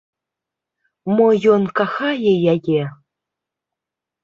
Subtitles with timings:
[1.19, 2.81] Мо ён кахае яе?